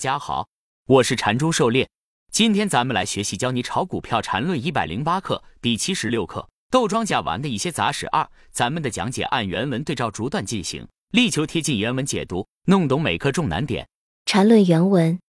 [0.00, 0.48] 大家好，
[0.86, 1.86] 我是禅中狩猎。
[2.32, 8.26] 今天咱们来学习教你炒股票禅论一百零八课第七十六课豆庄甲玩的一些杂事二。
[8.50, 13.86] 咱们的讲解按原文对照逐段进行，力求贴近原文解读，弄懂每课重难点。
[14.24, 15.20] 禅论原文：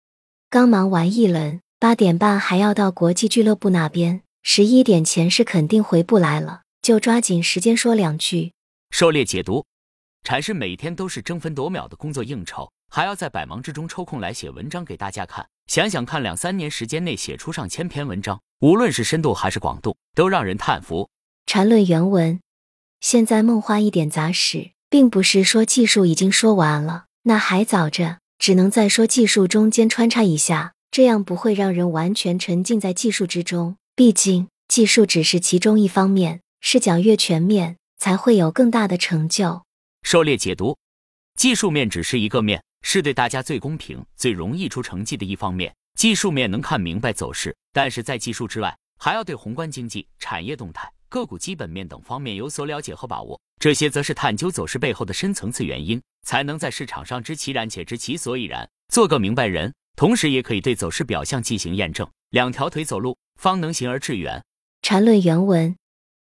[0.50, 8.54] 刚忙完一轮，八点半还要到国际俱乐部那边，十一点前是肯定回不来了，就抓紧时间说两句。
[8.92, 9.66] 狩猎解读：
[10.24, 12.72] 禅师每天都是争分夺秒的工作应酬。
[12.94, 21.10] 还要在百忙之中抽空来写文章给大家看，想想看，两三年时间内写出上千篇文章，无论是深度还是广度，都让人叹服。
[21.46, 22.42] 禅论原文：
[23.00, 33.78] 现在梦话一点杂史，并不是说技术已经说完了，那还早着，只能在说技术中间穿插一下，这样不会让人完全沉浸在技术之中。
[33.96, 39.64] 毕竟技术只是其中一方面，视角越全面，才会有更大的成就。
[40.04, 40.78] 狩猎解读：
[41.40, 42.62] 技术面只是一个面。
[42.82, 45.74] 是对大家最公平、最容易出成绩的一方面。
[45.98, 53.40] 技术面能看明白走势，但是在技术之外，还要对宏观经济、产业动态、个股基本面等方面有所了解和把握。
[53.60, 59.74] 这些则是探究走势背后的深层次原因，才能在市场上知其然且知其所以然，做个明白人。
[59.96, 62.10] 同时，也可以对走势表象进行验证。
[62.30, 64.44] 两条腿走路，方能行而致远。
[64.82, 65.76] 禅论原文：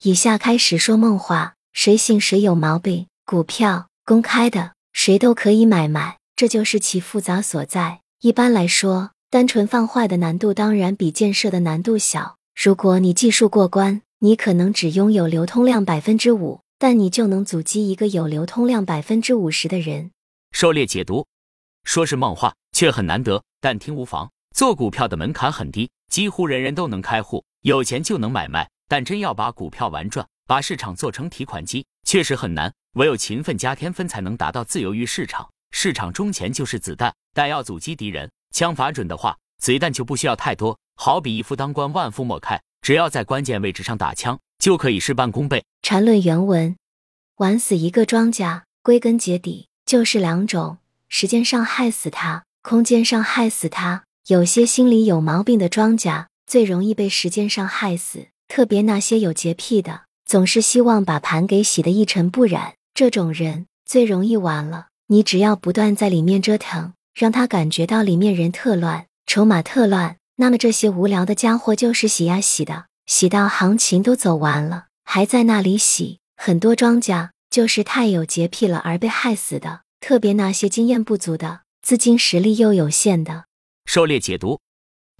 [0.02, 3.06] 以下开始说梦话，谁信谁有毛病。
[3.24, 6.18] 股票公开的，谁都可以买卖。
[6.36, 8.00] 这就是其复杂所在。
[8.20, 12.38] 一般来说，单纯放坏的难度当然比建设的难度小。
[12.60, 20.10] 如果你技术过关，你可能只拥有流通量百分之五，但你就能阻击一个有流通量百分之五十的人。
[20.50, 21.26] 狩猎解读，
[21.84, 23.42] 说是梦话，却很难得。
[23.60, 24.30] 但听无妨。
[24.54, 28.68] 做股票的门槛很低，几乎人人都能开户，有钱就能买卖。
[28.88, 32.72] 但真要把股票玩转，把市场做成提款机，确实很难。
[32.94, 35.48] 唯有勤奋加天分，才能达到自由于市场。
[35.76, 40.78] 市场中钱就是子弹，但要阻击敌人，枪法准的话，子弹就不需要太多。
[40.94, 45.64] 好比一夫当关，万夫莫开，只要在关键位置上打枪，就可以事半功倍。
[45.82, 46.76] 禅论原文：
[47.38, 54.04] 玩死一个庄家，归根结底就是两种：时间上害死他，空间上害死他。
[54.28, 58.28] 有些心里有毛病的庄家，最容易被时间上害死。
[58.46, 64.86] 特别那些有洁癖的，总是希望把盘给洗得一尘不染，这种人最容易完了。
[65.14, 76.18] 你只要不断在里面折腾，让他感觉到里面人特乱，筹码特乱，那么这些无聊的家伙就是洗呀洗的，洗到行情都走完了，还在那里洗。
[76.36, 83.44] 很多庄家就是太有洁癖了而被害死的，特别那些经验不足的，资金实力又有限的。
[83.84, 84.58] 狩猎解读，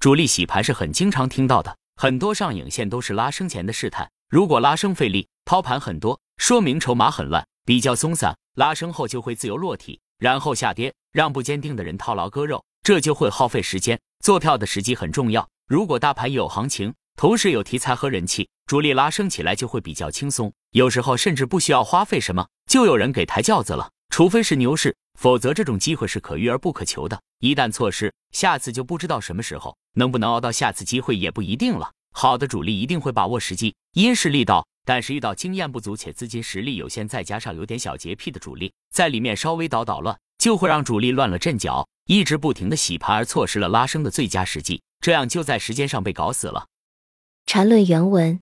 [0.01, 8.37] 主力洗盘是很经常听到的，很多上影线都是拉升前的试探，如果拉升费力，抛盘很多，说明筹码很乱，比较松散。
[8.55, 14.01] 拉升后就会自由落体，然后下跌，让不坚定的人套牢割肉，这就会耗费时间。
[14.25, 15.49] 做票的时机很重要。
[15.67, 20.53] 如果大盘有行情，同时有题材和人气，主力拉升起来就会比较轻松。
[20.71, 23.91] 有时候甚至不需要花费什么，就有人给抬轿子了。
[24.11, 27.21] 除非是牛市，否则这种机会是可遇而不可求的。
[27.41, 31.91] 一旦错失，下次就不知道什么时候能不能熬到下次机会也不一定了。
[32.13, 34.65] 好的主力一定会把握时机，因势利导。
[34.85, 46.67] 但是遇到经验不足且资金实力有限，再加上有点小洁癖的主力，在里面稍微捣捣乱，就会让主力乱了阵脚，一直不停的洗盘而错失了拉升的最佳时机，这样就在时间上被搞死了。
[47.47, 48.41] 禅论原文：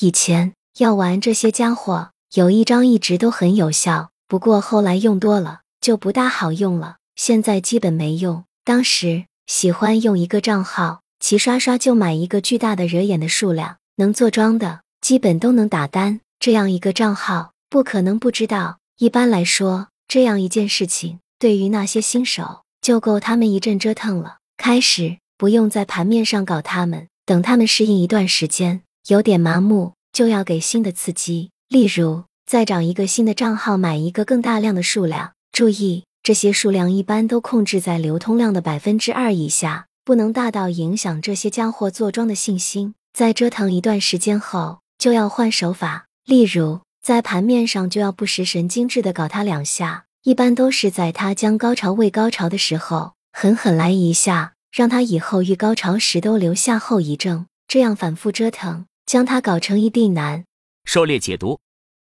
[0.00, 8.44] 以前要玩这些家伙，有一招一直都很有效，不过后来用多了就不大好用了，现在基本没用。
[8.64, 14.82] 当时喜欢用一个账号，齐刷刷就买一个巨大的惹眼的数量，能做庄的。
[15.00, 18.78] 基本都能打单，这样一个账号不可能不知道。
[18.98, 24.38] 一般来说，这样一件事情对于那些新手就够他们一阵折腾了。
[24.56, 31.50] 开始不用在盘面上搞他们，等他们适应一段时间，有点麻木，就要给新的刺激。
[31.68, 35.32] 例如，再找一个新的账号，买一个更大量的数量。
[35.52, 42.94] 注意，这些数量一般都控制在流通量的百分之二以下，不能大到影响这些家伙做庄的信心。
[43.12, 44.80] 在折腾一段时间后。
[44.98, 57.46] 就要换手法，例如在盘面上就要不时神经质的搞他两下，一般都是在他将高潮未高潮的时候，狠狠来一下，让他以后遇高潮时都留下后遗症。
[57.68, 60.44] 这样反复折腾，将他搞成一地难。
[60.84, 61.60] 狩猎解读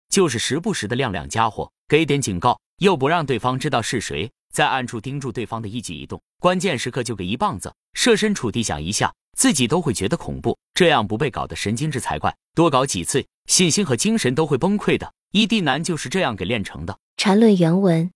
[0.10, 9.14] 就是时不时的亮亮家伙，给点警告，又不让对方知道是谁，在暗处盯住对方的一举一动，关键时刻就给一棒子，设身处地想一下。
[9.38, 12.36] 自己都会觉得恐怖，这样不被搞得神经质才怪。
[12.56, 15.14] 多搞几次，信心和精神都会崩溃的。
[15.32, 16.98] 异地男就是这样给练成的。
[17.18, 18.10] 禅论原文，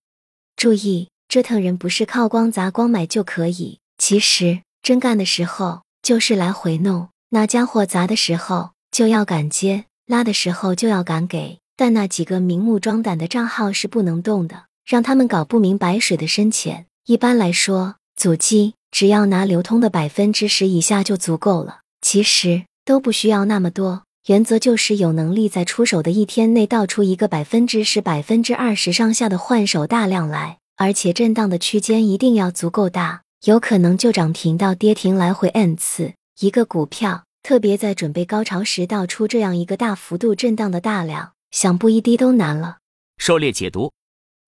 [0.56, 7.10] 注意折腾人不是靠光砸光买就可以，其实真干的时候就是来回弄。
[7.28, 11.60] 那家伙砸的时候就要敢接，拉的时候就要敢给。
[11.76, 16.86] 但那几个明目张胆的账号是不能动的，让他们搞不明白水的深浅。
[17.04, 24.04] 一般来说，阻击只要拿流通的百分之十以下就足够了，其实都不需要那么多。
[24.26, 36.14] 原则就是有能力在出手的一天内倒出一个百分之十、百分之二十上下的换手大量来，而且震荡的区间一定要足够大，有可能就涨停到跌停来回 n 次。
[36.40, 41.32] 一个股票特别在准备高潮时倒出这样一个大幅度震荡的大量。
[41.52, 42.78] 想不一滴都难了。
[43.16, 43.92] 狩猎解读：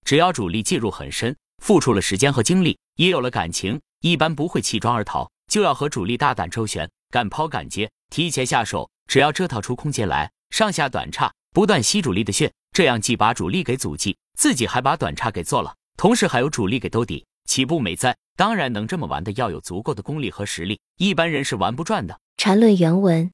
[0.04, 8.90] 只要主力介入很深，付出了时间和精力，也有了感情，一般不会弃庄而逃，就要和主力大胆周旋，敢抛敢接，提前下手。
[9.06, 18.16] 只要折腾出空间来，上下短差不断吸主力的血，这样既把主力给阻击，自己还把短差给做了，同时还有主力给兜底，岂不美哉？
[18.36, 22.20] 当然能这么玩的，要有足够的功力和实力，一般人是玩不转的。
[22.36, 23.30] 缠论原文，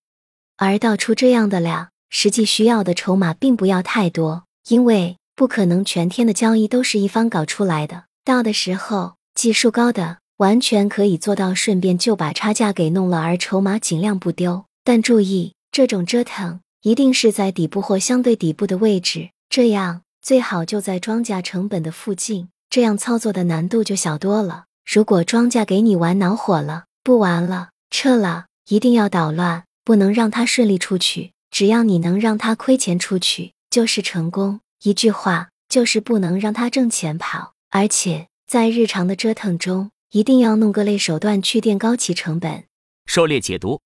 [0.56, 1.90] 而道出这样的量。
[2.10, 8.04] 实际需要的筹码并不要太多，因为不可能全天的交易都是一方搞出来的。
[8.24, 14.64] 到的时候，技术高的完全可以做到顺便就把差价给弄了，而筹码尽量不丢。
[14.82, 24.64] 但注意，这种折腾一定是在底部或相对底部的位置，这样最好就在庄家成本的附近，这样操作的难度就小多了。
[24.84, 31.32] 如果庄家给你玩恼火了，不玩了，撤了，一定要捣乱，不能让他顺利出去。
[31.50, 34.60] 只要你能让他亏钱出去，就是成功。
[34.82, 37.54] 一句话，就是不能让他挣钱跑。
[37.70, 42.66] 而且在日常的折腾中，一定要弄各类手段去垫高其成本。
[43.06, 43.80] 狩猎解读：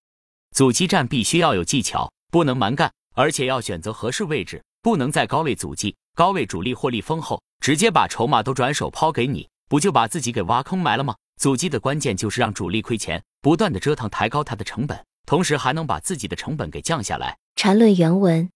[0.55, 11.17] 阻击战必须要有技巧，不能蛮干，而且要选择合适位置，不能在高位阻击，高位主力获利丰厚，直接把筹码都转手抛给你，不就把自己给挖坑埋了吗？
[11.41, 17.39] 阻击的关键就是让主力亏钱，不断的折腾，抬高它的成本，同时还能把自己的成本给降下来。
[17.57, 18.51] 缠论原文，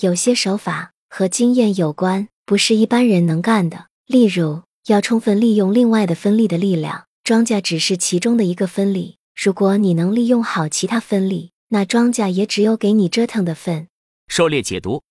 [0.00, 3.86] 有些手法和经验有关，不是一般人能干的。
[4.06, 9.16] 例如，要充分利用另外的分力的力量，庄稼只是其中的一个分力。
[9.34, 13.88] 如果你能利用好其他分力，那庄稼也只有给你折腾的份。
[14.28, 15.02] 狩猎解读，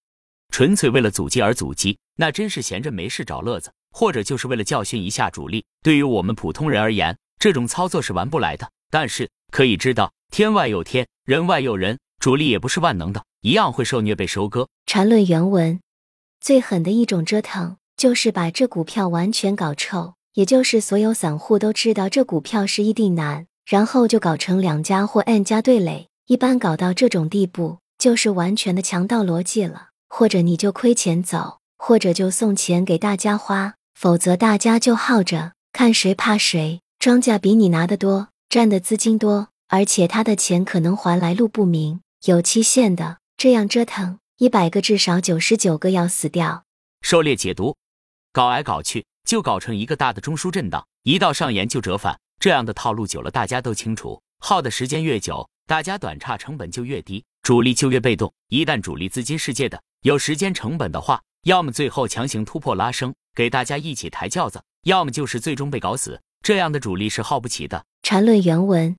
[0.52, 5.66] 纯粹为了阻击而阻击，那真是闲着没事找乐子，或者就是为了教训一下主力。
[5.81, 8.69] 对于我们普通人而言，这种操作是玩不来的。
[8.92, 11.98] 但是可以知道，天外有天，人外有人。
[12.19, 14.69] 主力也不是万能的，一样会受虐被收割。
[14.86, 15.81] 缠论原文，
[16.40, 26.07] 最狠的一种折腾就是把这股票完全搞臭，也就是所有散户都知道这股票是一定难，然后就搞成两家或 n 家对垒。
[26.28, 29.90] 一般搞到这种地步，就是完全的强盗逻辑了。
[30.10, 36.81] 或者你就亏钱走，或者就送钱给大家花，否则大家就耗着，看谁怕谁。
[37.00, 42.01] 庄家比你拿得多，占的资金多，而且他的钱可能还来路不明。
[42.25, 46.63] 有期限的，这样折腾一百个，至少九十九个要死掉。
[47.01, 47.75] 狩猎解读，
[48.33, 58.33] 搞来搞去就搞成一个大的中枢震荡，一到上沿就折返，这样的套路久了，大家都清楚，耗的时间越久，大家短差成本就越低，主力就越被动。
[58.50, 66.19] 一旦主力资金世界的有时间成本的话，要么最后强行突破拉升，给大家一起抬轿子，要么就是最终被搞死。
[66.41, 67.85] 这样的主力是耗不起的。
[68.01, 68.97] 缠论原文，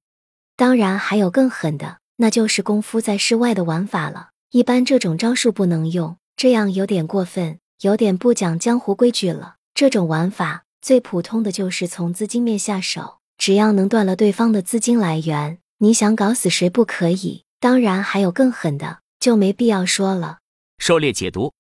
[0.56, 1.98] 当然还有更狠的。
[2.16, 4.28] 那就是功夫在室外的玩法了。
[4.52, 9.56] 一般这种招数不能用，这样有点过分，有点不讲江湖规矩了。
[9.74, 17.44] 这种玩法最普通的就是从资金面下手，只要能断了对方的资金来源，你想搞死谁不可以？
[17.60, 20.38] 当然还有更狠的，就没必要说了。
[20.78, 21.52] 狩猎解读，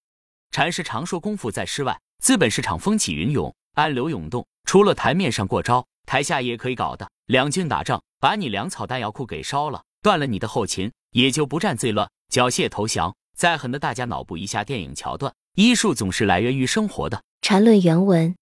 [0.50, 7.06] 禅师常说功夫在诗外，资本市场风起云涌，暗流涌动，除了台面上过招，台下也可以搞的。
[7.26, 9.82] 两军打仗，把你粮草弹药库给烧了。
[10.00, 13.14] 断了你的后勤，也就不战最乱，缴械投降。
[13.36, 15.30] 再狠的，大家脑补一下电影桥段。
[15.54, 17.22] 医术总是来源于生活的。
[17.40, 18.34] 缠论原文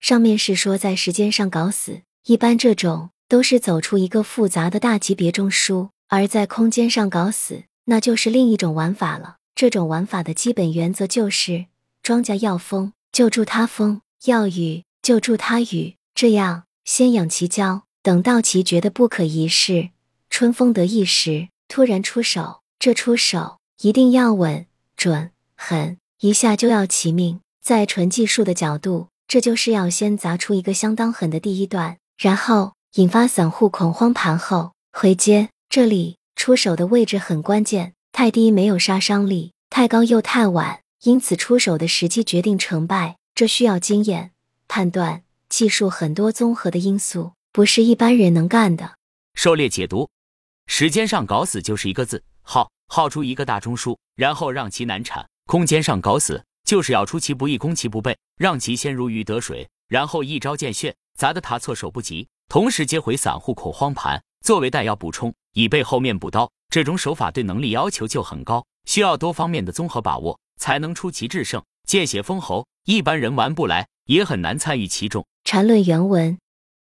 [0.00, 9.36] 上面是说在时间上搞死，一般这种都是走出一个复杂的大级别中枢；而在空间上搞死，那就是另一种玩法了。
[9.54, 11.66] 这种玩法的基本原则就是：
[12.02, 19.90] 庄家要风就助他风，要雨就助他雨，这样先养其骄，等到其觉得不可一世。
[20.28, 27.40] 春风得意时，突然出手，这出手一定要稳、准、狠，一下就要齐命。
[27.62, 35.50] 在纯技术的角度，这就是要先砸出一个相当狠的第一段，然后引发散户恐慌，盘后回接。
[35.68, 43.16] 这里出手的位置很关键，太低没有杀伤力，太高又太晚，因此出手的时机决定成败。
[43.34, 44.32] 这需要经验、
[44.66, 48.94] 判断、技术很多综合的因素，不是一般人能干的。
[49.34, 50.08] 狩猎解读：
[50.66, 66.50] 时间上搞死就是一个字耗，耗出一个大中枢，然后让其难产；空间上搞死就是要出其不意攻其不备，让其先如鱼得水，然后一招见血，砸得他措手不及，同时接回散户恐慌盘，作为弹药补充，以备后面补刀。
[66.68, 72.66] 这种手法对能力要求就很高，需要多方面的综合把握，才能出奇制胜，见血封喉。
[72.84, 75.24] 一般人玩不来，也很难参与其中。
[75.44, 76.36] 缠论原文：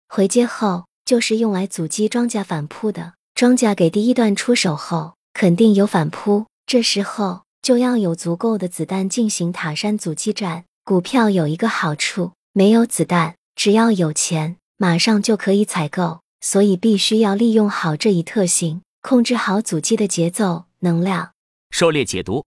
[0.09, 3.15] 回接后就是用来阻击庄家反扑的。
[3.37, 10.65] 庄家给第一段出手后，肯定有反扑，这时候就要有足够的子弹进行塔山阻击战。
[10.85, 18.81] 股票有一个好处，没有子弹，只要有钱，马上就可以采购，所以必须要利用好这一特性。
[19.03, 21.33] 控制好阻击的节奏、能量。
[21.71, 22.45] 狩猎解读：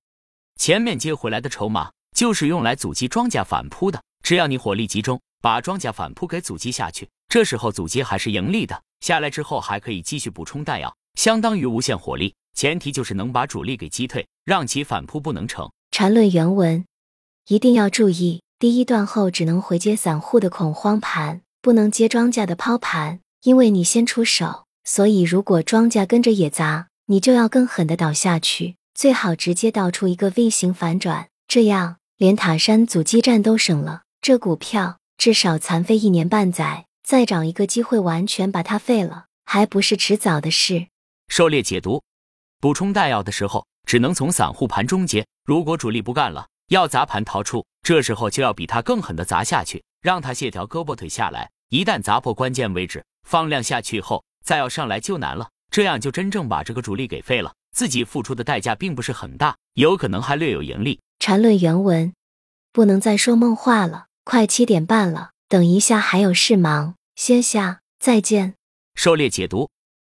[0.60, 4.01] 前面接回来的筹码就是用来阻击庄家反扑的。
[4.24, 8.82] 只要你火力集中，把庄家反扑给阻击下去，这时候阻击还是盈利的。
[9.00, 12.36] 下来之后还可以继续补充弹药，相当于无限火力。
[12.53, 15.72] 前提就是能把主力给击退，让其反扑不能成。
[15.91, 16.86] 缠论原文：
[17.48, 24.65] 一定要注意，第一段后只能回接散户的恐慌盘，不能接庄家的抛盘，因为你先出手。
[24.84, 34.01] 所以，如果庄家跟着也砸，你就要更狠的倒下去，最好直接倒出一个 V 型反转，这样连塔山阻击战都省了。
[34.22, 40.88] 这股票至少残废一年半载，再找一个机会完全把它废了，还不是迟早的事。
[41.27, 42.01] 狩猎解读：
[42.62, 45.25] 补充弹药的时候，只能从散户盘中接。
[45.44, 51.50] 如果主力不干了，要砸盘逃出，这时候就要比他更狠的砸下去，让他卸条胳膊腿下来。
[51.70, 54.24] 一旦砸破关键位置，放量下去后。
[54.46, 61.00] 再要上来就难了，这样就真正把这个主力给废了，自己付出的代价并不是很大，有可能还略有盈利。
[61.18, 62.13] 缠论原文：
[62.72, 68.53] 不能再说梦话了，快七点半了，等一下还有事忙，先下，再见。
[68.94, 69.70] 狩猎解读：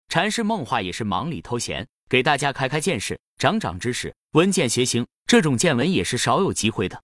[0.08, 7.02] 禅师梦话也是忙里偷闲，给大家开开见识，长长知识，闻见学行，这种见闻也是少有机会的。